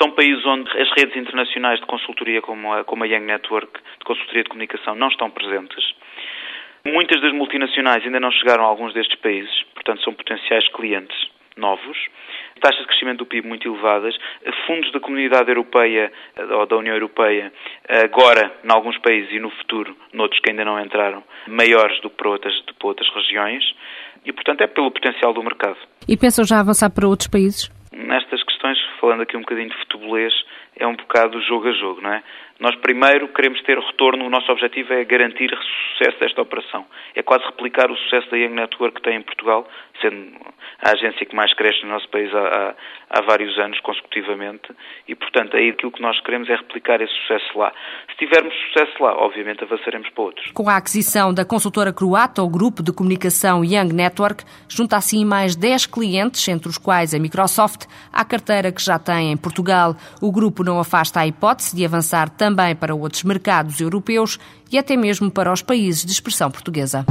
São 0.00 0.10
países 0.12 0.44
onde 0.46 0.70
as 0.80 0.90
redes 0.96 1.14
internacionais 1.14 1.78
de 1.78 1.86
consultoria, 1.86 2.40
como 2.40 2.72
a, 2.72 2.84
como 2.84 3.04
a 3.04 3.06
Young 3.06 3.26
Network, 3.26 3.80
de 3.98 4.04
consultoria 4.04 4.42
de 4.42 4.48
comunicação, 4.48 4.94
não 4.94 5.08
estão 5.08 5.30
presentes. 5.30 5.84
Muitas 6.86 7.20
das 7.22 7.32
multinacionais 7.32 8.04
ainda 8.04 8.20
não 8.20 8.30
chegaram 8.30 8.64
a 8.64 8.66
alguns 8.66 8.92
destes 8.92 9.18
países, 9.20 9.64
portanto 9.84 10.02
são 10.02 10.14
potenciais 10.14 10.66
clientes 10.68 11.16
novos. 11.56 11.96
Taxas 12.60 12.80
de 12.80 12.86
crescimento 12.86 13.18
do 13.18 13.26
PIB 13.26 13.46
muito 13.46 13.68
elevadas, 13.68 14.16
fundos 14.66 14.90
da 14.92 14.98
comunidade 14.98 15.50
europeia 15.50 16.10
ou 16.58 16.66
da 16.66 16.76
União 16.76 16.94
Europeia, 16.94 17.52
agora, 17.88 18.52
em 18.64 18.72
alguns 18.72 18.98
países 18.98 19.30
e 19.30 19.38
no 19.38 19.50
futuro, 19.50 19.94
noutros 20.12 20.40
que 20.40 20.50
ainda 20.50 20.64
não 20.64 20.80
entraram, 20.80 21.22
maiores 21.46 22.00
do 22.00 22.10
que 22.10 22.16
para 22.16 22.30
outras, 22.30 22.58
para 22.60 22.88
outras 22.88 23.08
regiões. 23.14 23.62
e, 24.24 24.32
portanto, 24.32 24.62
é 24.62 24.66
pelo 24.66 24.90
potencial 24.90 25.34
do 25.34 25.42
mercado. 25.42 25.76
E 26.08 26.16
pensam 26.16 26.44
já 26.44 26.58
avançar 26.58 26.88
para 26.90 27.06
outros 27.06 27.28
países? 27.28 27.70
Nestas 27.92 28.42
questões, 28.42 28.78
falando 28.98 29.22
aqui 29.22 29.36
um 29.36 29.40
bocadinho 29.40 29.68
de 29.68 29.76
futebolês, 29.76 30.32
é 30.76 30.86
um 30.86 30.96
bocado 30.96 31.40
jogo 31.42 31.68
a 31.68 31.72
jogo, 31.72 32.00
não 32.00 32.12
é? 32.12 32.22
Nós 32.60 32.76
primeiro 32.76 33.28
queremos 33.28 33.60
ter 33.62 33.78
retorno, 33.78 34.24
o 34.24 34.30
nosso 34.30 34.50
objetivo 34.50 34.92
é 34.92 35.04
garantir 35.04 35.50
sucesso 35.94 36.18
desta 36.20 36.40
operação. 36.40 36.86
É 37.14 37.22
quase 37.22 37.44
replicar 37.44 37.90
o 37.90 37.96
sucesso 37.96 38.30
da 38.30 38.36
Young 38.36 38.54
Network 38.54 38.96
que 38.96 39.02
tem 39.02 39.16
em 39.16 39.22
Portugal, 39.22 39.66
sendo 40.00 40.32
a 40.80 40.92
agência 40.92 41.26
que 41.26 41.34
mais 41.34 41.52
cresce 41.54 41.82
no 41.82 41.90
nosso 41.90 42.08
país 42.08 42.32
há, 42.34 42.74
há, 43.10 43.22
vários 43.22 43.58
anos 43.58 43.78
consecutivamente, 43.80 44.68
e 45.08 45.14
portanto 45.14 45.56
aí 45.56 45.70
aquilo 45.70 45.92
que 45.92 46.02
nós 46.02 46.20
queremos 46.20 46.48
é 46.48 46.56
replicar 46.56 47.00
esse 47.00 47.12
sucesso 47.22 47.58
lá. 47.58 47.72
Se 48.10 48.16
tivermos 48.16 48.54
sucesso 48.66 49.02
lá, 49.02 49.16
obviamente 49.16 49.64
avançaremos 49.64 50.08
para 50.10 50.24
outros. 50.24 50.52
Com 50.52 50.68
a 50.68 50.76
aquisição 50.76 51.32
da 51.32 51.44
consultora 51.44 51.92
croata, 51.92 52.42
o 52.42 52.48
grupo 52.48 52.82
de 52.82 52.92
comunicação 52.92 53.64
Young 53.64 53.92
Network 53.92 54.44
junta 54.68 54.96
assim 54.96 55.24
mais 55.24 55.56
10 55.56 55.86
clientes, 55.86 56.46
entre 56.48 56.68
os 56.68 56.78
quais 56.78 57.14
a 57.14 57.18
Microsoft, 57.18 57.86
à 58.12 58.24
carteira 58.24 58.72
que 58.72 58.82
já 58.82 58.98
tem 58.98 59.32
em 59.32 59.36
Portugal. 59.36 59.94
O 60.20 60.32
grupo 60.32 60.62
não 60.64 60.80
afasta 60.80 61.20
a 61.20 61.26
hipótese 61.26 61.76
de 61.76 61.84
avançar 61.84 62.28
também 62.30 62.74
para 62.74 62.94
outros 62.94 63.22
mercados 63.22 63.80
europeus 63.80 64.38
e 64.72 64.78
até 64.78 64.96
mesmo 64.96 65.30
para 65.30 65.52
os 65.52 65.62
países 65.62 66.04
de 66.04 66.12
expressão 66.12 66.50
portuguesa. 66.50 67.04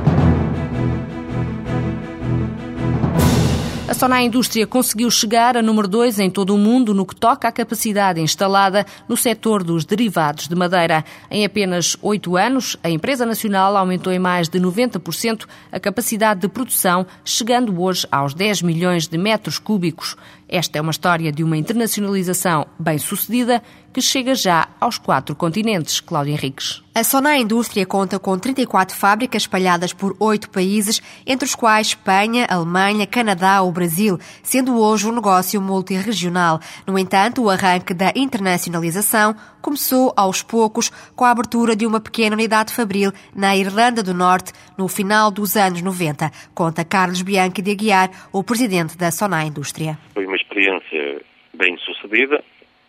A 3.94 3.96
Sonai 3.96 4.26
Indústria 4.26 4.66
conseguiu 4.66 5.12
chegar 5.12 5.56
a 5.56 5.62
número 5.62 5.88
2 5.88 6.18
em 6.18 6.28
todo 6.28 6.56
o 6.56 6.58
mundo 6.58 6.96
no 6.96 7.06
que 7.06 7.16
toca 7.16 7.48
à 7.48 7.52
capacidade 7.52 8.20
instalada 8.20 8.88
no 9.08 9.16
setor 9.16 9.64
dos 9.64 9.86
derivados 9.86 10.48
de 10.48 10.56
madeira. 10.56 11.06
Em 11.30 11.46
apenas 11.46 11.96
oito 12.02 12.36
anos, 12.36 12.76
a 12.84 12.90
empresa 12.90 13.24
nacional 13.24 13.78
aumentou 13.78 14.12
em 14.12 14.18
mais 14.18 14.50
de 14.50 14.60
90% 14.60 15.46
a 15.72 15.80
capacidade 15.80 16.40
de 16.40 16.48
produção, 16.48 17.06
chegando 17.24 17.80
hoje 17.80 18.08
aos 18.12 18.34
10 18.34 18.64
milhões 18.64 19.08
de 19.08 19.16
metros 19.16 19.60
cúbicos. 19.60 20.18
Esta 20.54 20.78
é 20.78 20.82
uma 20.82 20.92
história 20.92 21.32
de 21.32 21.44
uma 21.44 21.58
internacionalização 21.58 22.68
bem-sucedida 22.78 23.60
que 23.92 24.00
chega 24.00 24.36
já 24.36 24.68
aos 24.80 25.00
quatro 25.00 25.36
continentes. 25.36 26.00
Cláudia 26.00 26.34
Henriques. 26.34 26.84
A 26.96 27.04
Sonai 27.04 27.42
Indústria 27.42 27.88
conta 27.88 28.20
com 28.20 28.38
34 28.38 28.96
fábricas 28.96 29.44
espalhadas 29.44 29.94
por 29.94 30.16
oito 30.20 30.52
países, 30.52 31.02
entre 31.26 31.48
os 31.48 31.56
quais 31.56 31.88
Espanha, 31.88 32.46
Alemanha, 32.48 33.08
Canadá 33.08 33.64
ou 33.64 33.72
Brasil, 33.72 34.20
sendo 34.44 34.80
hoje 34.80 35.08
um 35.08 35.12
negócio 35.12 35.60
multirregional. 35.60 36.60
No 36.86 37.00
entanto, 37.00 37.42
o 37.42 37.50
arranque 37.50 37.96
da 37.96 38.12
internacionalização 38.16 39.36
começou 39.60 40.14
aos 40.16 40.44
poucos 40.44 40.92
com 41.16 41.26
a 41.26 41.32
abertura 41.32 41.76
de 41.76 41.88
uma 41.88 42.00
pequena 42.00 42.36
unidade 42.36 42.72
fabril 42.72 43.12
na 43.36 43.56
Irlanda 43.56 44.04
do 44.04 44.14
Norte 44.14 44.52
no 44.78 44.88
final 44.88 45.32
dos 45.32 45.56
anos 45.56 45.82
90, 45.82 46.32
conta 46.54 46.84
Carlos 46.84 47.22
Bianchi 47.22 47.62
de 47.62 47.72
Aguiar, 47.72 48.12
o 48.32 48.44
presidente 48.44 48.98
da 48.98 49.10
Sonai 49.10 49.48
Indústria. 49.48 49.98
Foi 50.14 50.26
uma 50.26 50.36
experiência 50.54 51.22
bem 51.54 51.78
sucedida 51.78 52.44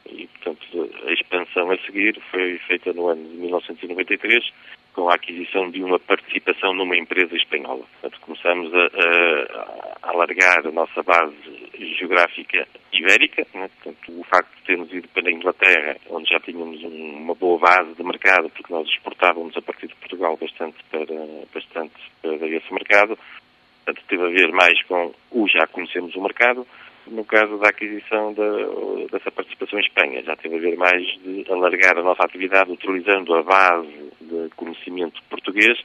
e, 0.07 0.27
portanto, 0.27 0.91
a 1.07 1.13
expansão 1.13 1.71
a 1.71 1.79
seguir 1.79 2.21
foi 2.31 2.59
feita 2.59 2.93
no 2.93 3.09
ano 3.09 3.25
de 3.25 3.37
1993 3.37 4.53
com 4.93 5.09
a 5.09 5.15
aquisição 5.15 5.71
de 5.71 5.83
uma 5.83 5.99
participação 5.99 6.73
numa 6.75 6.97
empresa 6.97 7.35
espanhola. 7.35 7.85
Portanto, 8.01 8.21
começamos 8.21 8.73
a, 8.73 8.87
a, 10.03 10.11
alargar 10.11 10.67
a 10.67 10.71
nossa 10.71 11.03
base 11.03 11.35
geográfica 11.99 12.69
ibérica. 12.93 13.45
Né? 13.55 13.69
Portanto, 13.83 14.21
o 14.21 14.25
facto 14.25 14.55
de 14.57 14.63
termos 14.63 14.93
ido 14.93 15.09
para 15.09 15.29
a 15.29 15.33
Inglaterra, 15.33 15.97
onde 16.11 16.31
já 16.31 16.39
tínhamos 16.39 16.81
um, 16.85 17.17
uma 17.17 17.35
boa 17.35 17.59
base 17.59 17.95
de 17.95 18.05
mercado, 18.05 18.51
porque 18.51 18.73
nós 18.73 18.87
exportávamos 18.87 19.57
a 19.57 19.63
partir 19.63 19.89
de 19.89 19.97
Portugal 19.97 20.37
bastante 20.37 20.77
para, 20.91 21.07
bastante 21.53 21.95
para 22.23 22.47
esse 22.47 22.73
mercado, 22.73 23.19
portanto, 23.85 24.05
teve 24.07 24.23
a 24.23 24.29
ver 24.29 24.53
mais 24.53 24.81
com 24.85 25.13
o 25.33 25.49
já 25.49 25.67
conhecemos 25.67 26.15
o 26.15 26.23
mercado, 26.23 26.65
no 27.07 27.25
caso 27.25 27.59
da 27.59 27.69
aquisição 27.69 28.33
da, 28.33 28.45
dessa 29.11 29.31
participação 29.31 29.79
em 29.79 29.83
Espanha. 29.83 30.23
Já 30.23 30.37
teve 30.37 30.57
a 30.57 30.61
ver 30.61 30.77
mais 30.77 31.03
de 31.23 31.45
alargar 31.51 31.99
a 31.99 32.03
nossa 32.03 32.25
atividade 32.25 32.71
utilizando 32.71 33.35
a 33.35 33.43
base 33.43 34.13
de 34.21 34.49
conhecimento 34.57 35.23
português 35.29 35.79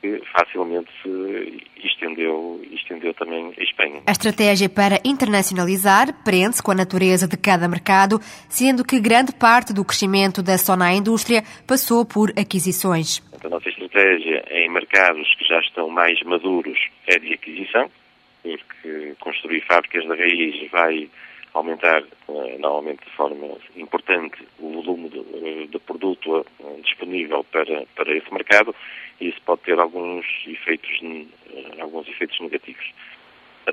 que 0.00 0.20
facilmente 0.32 0.90
se 1.02 1.62
estendeu, 1.84 2.60
estendeu 2.70 3.14
também 3.14 3.52
a 3.58 3.62
Espanha. 3.62 4.02
A 4.06 4.12
estratégia 4.12 4.68
para 4.68 5.00
internacionalizar 5.04 6.12
prende-se 6.22 6.62
com 6.62 6.70
a 6.70 6.74
natureza 6.74 7.26
de 7.26 7.36
cada 7.36 7.68
mercado, 7.68 8.20
sendo 8.48 8.84
que 8.84 9.00
grande 9.00 9.32
parte 9.32 9.72
do 9.72 9.84
crescimento 9.84 10.42
da 10.42 10.58
Sona 10.58 10.92
Indústria 10.92 11.42
passou 11.66 12.04
por 12.04 12.30
aquisições. 12.38 13.22
A 13.42 13.48
nossa 13.48 13.68
estratégia 13.68 14.44
em 14.50 14.70
mercados 14.70 15.32
que 15.36 15.44
já 15.44 15.58
estão 15.60 15.88
mais 15.88 16.20
maduros 16.22 16.78
é 17.06 17.18
de 17.18 17.32
aquisição, 17.32 17.90
porque 18.42 18.88
construir 19.20 19.60
fábricas 19.62 20.04
de 20.04 20.14
raiz 20.14 20.70
vai 20.70 21.10
aumentar, 21.54 22.02
eh, 22.02 22.58
normalmente 22.58 23.04
de 23.04 23.10
forma 23.12 23.56
importante, 23.76 24.36
o 24.58 24.82
volume 24.82 25.08
de, 25.08 25.66
de 25.68 25.78
produto 25.78 26.44
eh, 26.60 26.80
disponível 26.82 27.44
para, 27.44 27.86
para 27.94 28.14
esse 28.14 28.32
mercado 28.32 28.74
e 29.20 29.28
isso 29.28 29.40
pode 29.42 29.62
ter 29.62 29.78
alguns 29.78 30.26
efeitos, 30.46 31.00
eh, 31.02 31.80
alguns 31.80 32.06
efeitos 32.08 32.38
negativos. 32.40 32.92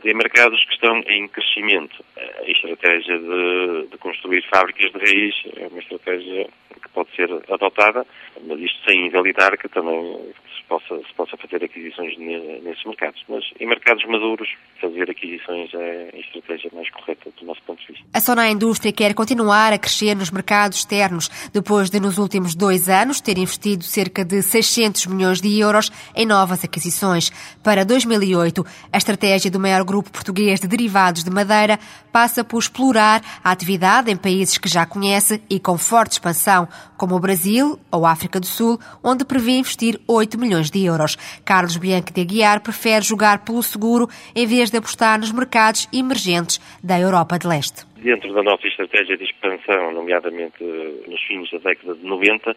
Tem 0.01 0.13
mercados 0.13 0.63
que 0.65 0.73
estão 0.73 0.99
em 1.07 1.27
crescimento. 1.27 2.03
A 2.17 2.49
estratégia 2.49 3.17
de, 3.17 3.87
de, 3.91 3.97
construir 3.97 4.43
fábricas 4.49 4.91
de 4.91 4.97
raiz 4.97 5.35
é 5.55 5.67
uma 5.67 5.79
estratégia 5.79 6.47
que 6.81 6.89
pode 6.89 7.15
ser 7.15 7.29
adotada, 7.49 8.05
mas 8.45 8.59
isto 8.59 8.79
sem 8.85 9.07
invalidar 9.07 9.57
que 9.57 9.69
também 9.69 10.33
se 10.57 10.63
possa, 10.67 10.97
se 10.97 11.13
possa 11.15 11.37
fazer 11.37 11.63
aquisições 11.63 12.17
nesses 12.17 12.83
mercados. 12.85 13.23
Mas 13.29 13.43
em 13.59 13.67
mercados 13.67 14.03
maduros, 14.05 14.49
fazer 14.79 15.09
aquisições 15.09 15.73
é 15.73 16.09
a 16.13 16.17
estratégia 16.17 16.69
mais 16.73 16.89
correta 16.89 17.29
do 17.39 17.45
nosso 17.45 17.61
ponto 17.63 17.79
de 17.81 17.87
vista. 17.87 18.05
A 18.13 18.19
Sona 18.19 18.49
Indústria 18.49 18.91
quer 18.91 19.13
continuar 19.13 19.73
a 19.73 19.77
crescer 19.77 20.15
nos 20.15 20.31
mercados 20.31 20.79
externos, 20.79 21.29
depois 21.53 21.89
de 21.89 21.99
nos 21.99 22.17
últimos 22.17 22.55
dois 22.55 22.89
anos 22.89 23.21
ter 23.21 23.37
investido 23.37 23.83
cerca 23.83 24.25
de 24.25 24.41
600 24.41 25.07
milhões 25.07 25.41
de 25.41 25.59
euros 25.59 25.91
em 26.15 26.25
novas 26.25 26.63
aquisições. 26.63 27.29
Para 27.63 27.85
2008, 27.85 28.65
a 28.91 28.97
estratégia 28.97 29.51
do 29.51 29.59
maior 29.59 29.82
grupo 29.85 30.11
português 30.11 30.59
de 30.59 30.67
derivados 30.67 31.23
de 31.23 31.29
madeira 31.29 31.79
passa 32.11 32.43
por 32.43 32.59
explorar 32.59 33.21
a 33.43 33.51
atividade 33.51 34.11
em 34.11 34.17
países 34.17 34.57
que 34.57 34.69
já 34.69 34.85
conhece 34.85 35.41
e 35.49 35.59
com 35.59 35.77
forte 35.77 36.13
expansão, 36.13 36.67
como 36.97 37.15
o 37.15 37.19
Brasil 37.19 37.79
ou 37.91 38.05
a 38.05 38.11
África 38.11 38.39
do 38.39 38.45
Sul, 38.45 38.79
onde 39.03 39.25
prevê 39.25 39.51
investir 39.51 39.99
8 40.07 40.39
milhões 40.39 40.69
de 40.69 40.83
euros. 40.85 41.15
Carlos 41.43 41.77
Bianchi 41.77 42.13
de 42.13 42.21
Aguiar 42.21 42.61
prefere 42.61 43.03
jogar 43.03 43.39
pelo 43.39 43.63
seguro 43.63 44.07
em 44.35 44.45
vez 44.45 44.69
de 44.69 44.77
apostar 44.77 45.19
nos 45.19 45.31
mercados 45.31 45.87
emergentes 45.91 46.59
da 46.83 46.99
Europa 46.99 47.39
de 47.39 47.47
Leste. 47.47 47.85
Dentro 47.97 48.33
da 48.33 48.43
nossa 48.43 48.67
estratégia 48.67 49.17
de 49.17 49.23
expansão, 49.23 49.93
nomeadamente 49.93 50.63
nos 51.07 51.21
fins 51.23 51.49
da 51.51 51.57
década 51.57 51.95
de 51.95 52.05
90, 52.05 52.55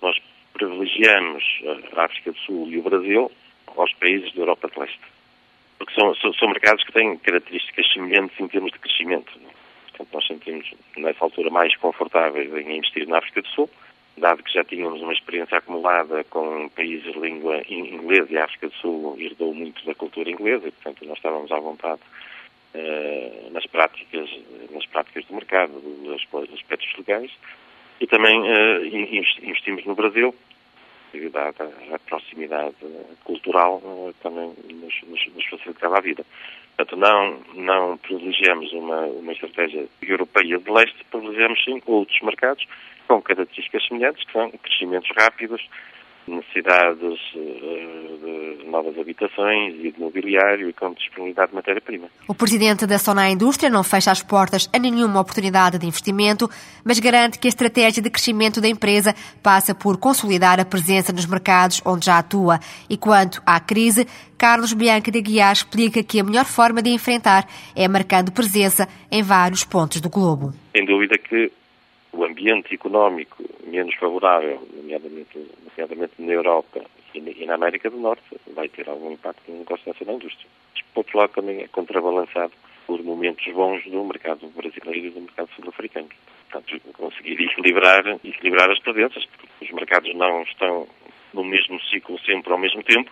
nós 0.00 0.16
privilegiamos 0.52 1.44
a 1.96 2.04
África 2.04 2.32
do 2.32 2.38
Sul 2.38 2.68
e 2.70 2.78
o 2.78 2.82
Brasil 2.82 3.30
aos 3.76 3.92
países 3.94 4.32
da 4.32 4.40
Europa 4.40 4.68
de 4.68 4.80
Leste. 4.80 5.15
Porque 5.78 5.94
são, 5.94 6.14
são, 6.16 6.32
são 6.34 6.48
mercados 6.48 6.82
que 6.84 6.92
têm 6.92 7.16
características 7.18 7.92
semelhantes 7.92 8.38
em 8.40 8.48
termos 8.48 8.72
de 8.72 8.78
crescimento. 8.78 9.32
Portanto, 9.88 10.08
nós 10.12 10.26
sentimos, 10.26 10.70
nessa 10.96 11.24
altura, 11.24 11.50
mais 11.50 11.76
confortáveis 11.76 12.52
em 12.52 12.76
investir 12.76 13.06
na 13.06 13.18
África 13.18 13.42
do 13.42 13.48
Sul, 13.48 13.70
dado 14.16 14.42
que 14.42 14.52
já 14.52 14.64
tínhamos 14.64 15.00
uma 15.02 15.12
experiência 15.12 15.58
acumulada 15.58 16.24
com 16.24 16.68
países 16.70 17.12
de 17.12 17.18
língua 17.18 17.62
inglesa 17.68 18.28
e 18.30 18.38
a 18.38 18.44
África 18.44 18.68
do 18.68 18.74
Sul 18.74 19.16
herdou 19.18 19.54
muito 19.54 19.84
da 19.84 19.94
cultura 19.94 20.30
inglesa, 20.30 20.68
e, 20.68 20.72
portanto, 20.72 21.04
nós 21.06 21.18
estávamos 21.18 21.52
à 21.52 21.58
vontade 21.58 22.00
uh, 22.74 23.52
nas 23.52 23.66
práticas 23.66 24.30
nas 24.70 24.86
práticas 24.86 25.24
do 25.26 25.34
mercado, 25.34 25.72
dos 25.72 26.54
aspectos 26.54 26.92
legais, 26.96 27.30
e 28.00 28.06
também 28.06 28.40
uh, 28.40 28.86
investimos 29.42 29.84
no 29.84 29.94
Brasil, 29.94 30.34
à, 31.34 31.94
à 31.94 31.98
proximidade 32.00 32.74
cultural, 33.24 33.80
uh, 33.84 34.14
também 34.22 34.52
nos, 34.72 35.02
nos, 35.08 35.34
nos 35.34 35.46
facilitava 35.46 35.98
a 35.98 36.00
vida. 36.00 36.24
Portanto, 36.76 36.96
não, 36.96 37.40
não 37.54 37.98
privilegiamos 37.98 38.72
uma, 38.72 39.06
uma 39.06 39.32
estratégia 39.32 39.86
europeia 40.02 40.58
de 40.58 40.70
leste, 40.70 41.04
privilegiamos 41.10 41.64
sim 41.64 41.80
outros 41.86 42.20
mercados 42.22 42.66
com 43.08 43.22
características 43.22 43.86
semelhantes, 43.86 44.24
que 44.24 44.32
são 44.32 44.50
crescimentos 44.50 45.10
rápidos, 45.16 45.66
necessidades 46.30 47.18
uh, 47.34 48.60
de 48.60 48.66
novas 48.68 48.98
habitações 48.98 49.74
e 49.82 49.92
de 49.92 50.00
mobiliário 50.00 50.68
e 50.68 50.72
com 50.72 50.92
disponibilidade 50.92 51.50
de 51.50 51.54
matéria-prima. 51.54 52.08
O 52.28 52.34
presidente 52.34 52.86
da 52.86 52.98
Sona 52.98 53.30
Indústria 53.30 53.70
não 53.70 53.84
fecha 53.84 54.10
as 54.10 54.22
portas 54.22 54.68
a 54.72 54.78
nenhuma 54.78 55.20
oportunidade 55.20 55.78
de 55.78 55.86
investimento, 55.86 56.48
mas 56.84 56.98
garante 56.98 57.38
que 57.38 57.46
a 57.46 57.50
estratégia 57.50 58.02
de 58.02 58.10
crescimento 58.10 58.60
da 58.60 58.68
empresa 58.68 59.14
passa 59.42 59.74
por 59.74 59.96
consolidar 59.98 60.58
a 60.60 60.64
presença 60.64 61.12
nos 61.12 61.26
mercados 61.26 61.80
onde 61.84 62.06
já 62.06 62.18
atua. 62.18 62.58
E 62.90 62.96
quanto 62.96 63.42
à 63.46 63.60
crise, 63.60 64.06
Carlos 64.36 64.72
Bianca 64.72 65.10
de 65.10 65.18
Aguiar 65.18 65.52
explica 65.52 66.02
que 66.02 66.20
a 66.20 66.24
melhor 66.24 66.44
forma 66.44 66.82
de 66.82 66.90
enfrentar 66.90 67.46
é 67.74 67.88
marcando 67.88 68.32
presença 68.32 68.88
em 69.10 69.22
vários 69.22 69.64
pontos 69.64 70.00
do 70.00 70.10
globo. 70.10 70.52
Sem 70.72 70.84
dúvida 70.84 71.16
que 71.18 71.50
o 72.16 72.24
ambiente 72.24 72.74
económico 72.74 73.44
menos 73.66 73.94
favorável, 73.96 74.66
nomeadamente, 74.74 75.38
nomeadamente 75.64 76.14
na 76.18 76.32
Europa 76.32 76.82
e 77.14 77.46
na 77.46 77.54
América 77.54 77.90
do 77.90 77.98
Norte 77.98 78.24
vai 78.54 78.68
ter 78.68 78.88
algum 78.88 79.12
impacto 79.12 79.50
no 79.50 79.58
negócio 79.58 79.92
da 80.04 80.12
indústria. 80.12 80.48
Por 80.94 81.00
outro 81.00 81.18
lado, 81.18 81.32
também 81.32 81.60
é 81.60 81.68
contrabalançado 81.68 82.52
por 82.86 83.02
momentos 83.02 83.52
bons 83.52 83.84
do 83.84 84.04
mercado 84.04 84.46
brasileiro 84.48 85.08
e 85.08 85.10
do 85.10 85.20
mercado 85.20 85.50
sul-africano. 85.56 86.08
Portanto, 86.50 86.80
conseguir 86.94 87.42
equilibrar, 87.42 88.06
equilibrar 88.24 88.70
as 88.70 88.80
tendências, 88.80 89.26
porque 89.26 89.64
os 89.64 89.70
mercados 89.72 90.14
não 90.14 90.42
estão 90.42 90.86
no 91.34 91.44
mesmo 91.44 91.78
ciclo 91.82 92.18
sempre 92.20 92.52
ao 92.52 92.58
mesmo 92.58 92.82
tempo 92.82 93.10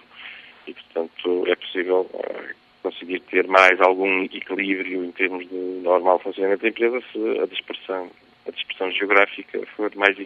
e, 0.66 0.72
portanto, 0.72 1.44
é 1.46 1.54
possível 1.56 2.08
uh, 2.12 2.54
conseguir 2.82 3.20
ter 3.20 3.46
mais 3.46 3.80
algum 3.80 4.22
equilíbrio 4.24 5.04
em 5.04 5.12
termos 5.12 5.46
de 5.48 5.54
normal 5.82 6.18
funcionamento 6.20 6.62
da 6.62 6.68
empresa 6.68 7.02
se 7.12 7.38
a 7.40 7.46
dispersão 7.46 8.10
a 8.46 8.50
dispersão 8.50 8.90
geográfica 8.92 9.60
for 9.74 9.90
mais, 9.96 10.16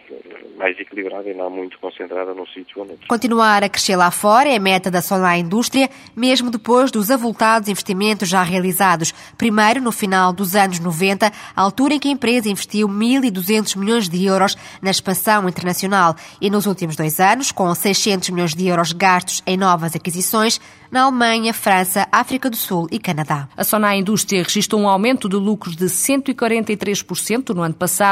mais 0.57 0.77
equilibrada 0.77 1.29
e 1.29 1.33
não 1.33 1.49
muito 1.49 1.79
concentrada 1.79 2.33
num 2.33 2.45
sítio 2.47 2.79
ou 2.79 2.85
noutro. 2.85 3.07
Continuar 3.07 3.63
a 3.63 3.69
crescer 3.69 3.95
lá 3.95 4.11
fora 4.11 4.49
é 4.49 4.57
a 4.57 4.59
meta 4.59 4.91
da 4.91 5.01
Solar 5.01 5.37
Indústria, 5.39 5.89
mesmo 6.15 6.51
depois 6.51 6.91
dos 6.91 7.09
avultados 7.09 7.69
investimentos 7.69 8.27
já 8.27 8.43
realizados. 8.43 9.13
Primeiro, 9.37 9.81
no 9.81 9.91
final 9.91 10.33
dos 10.33 10.55
anos 10.55 10.79
90, 10.79 11.31
a 11.55 11.61
altura 11.61 11.93
em 11.93 11.99
que 11.99 12.09
a 12.09 12.11
empresa 12.11 12.49
investiu 12.49 12.89
1.200 12.89 13.77
milhões 13.77 14.09
de 14.09 14.25
euros 14.25 14.57
na 14.81 14.91
expansão 14.91 15.47
internacional 15.47 16.15
e 16.41 16.49
nos 16.49 16.65
últimos 16.65 16.97
dois 16.97 17.19
anos, 17.19 17.51
com 17.51 17.73
600 17.73 18.29
milhões 18.31 18.53
de 18.53 18.67
euros 18.67 18.91
gastos 18.91 19.41
em 19.47 19.55
novas 19.55 19.95
aquisições, 19.95 20.59
na 20.91 21.03
Alemanha, 21.03 21.53
França, 21.53 22.07
África 22.11 22.49
do 22.49 22.57
Sul 22.57 22.87
e 22.91 22.97
Canadá. 22.97 23.47
A 23.55 23.63
Sonai 23.63 23.99
Indústria 23.99 24.41
registrou 24.41 24.81
um 24.81 24.89
aumento 24.89 25.29
de 25.29 25.35
lucros 25.35 25.75
de 25.75 25.85
143% 25.85 27.53
no 27.53 27.61
ano 27.61 27.75
passado 27.75 28.08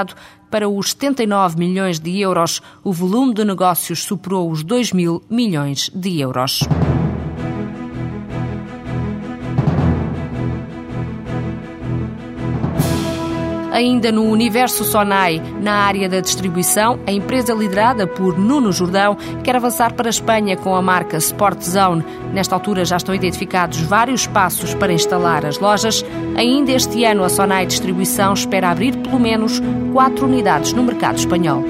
para 0.50 0.70
os 0.70 0.92
79 0.92 1.58
milhões 1.58 2.00
de 2.00 2.20
euros. 2.20 2.62
O 2.84 2.92
volume 2.92 3.34
de 3.34 3.44
negócios 3.44 4.04
superou 4.04 4.50
os 4.52 4.64
2 4.64 4.94
mil 4.94 5.24
milhões 5.30 5.90
de 5.94 6.20
euros. 6.20 6.64
Ainda 13.78 14.12
no 14.12 14.24
universo 14.24 14.84
Sonai, 14.84 15.40
na 15.62 15.74
área 15.74 16.10
da 16.10 16.20
distribuição, 16.20 17.00
a 17.06 17.12
empresa 17.12 17.54
liderada 17.54 18.08
por 18.08 18.36
Nuno 18.36 18.72
Jordão 18.72 19.16
quer 19.44 19.56
avançar 19.56 19.94
para 19.94 20.10
a 20.10 20.10
Espanha 20.10 20.58
com 20.58 20.76
a 20.76 20.82
marca 20.82 21.18
Sport 21.18 21.62
Zone. 21.62 22.04
Nesta 22.34 22.56
altura 22.56 22.84
já 22.86 22.98
estão 22.98 23.14
identificados 23.14 23.80
vários 23.82 24.26
passos 24.26 24.74
para 24.74 24.94
instalar 24.94 25.46
as 25.46 25.60
lojas. 25.60 26.04
Ainda 26.36 26.72
este 26.72 27.06
ano, 27.06 27.24
a 27.24 27.30
Sonai 27.30 27.68
Distribuição 27.68 28.34
espera 28.34 28.72
abrir 28.72 28.98
pelo 28.98 29.20
menos 29.20 29.62
quatro 29.94 30.26
unidades 30.26 30.74
no 30.74 30.82
mercado 30.82 31.20
espanhol. 31.20 31.64